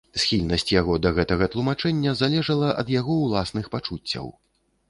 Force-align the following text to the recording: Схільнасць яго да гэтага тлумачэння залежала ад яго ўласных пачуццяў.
Схільнасць 0.21 0.71
яго 0.75 0.95
да 1.03 1.11
гэтага 1.17 1.49
тлумачэння 1.55 2.15
залежала 2.23 2.73
ад 2.85 2.93
яго 2.99 3.19
ўласных 3.27 3.73
пачуццяў. 3.77 4.27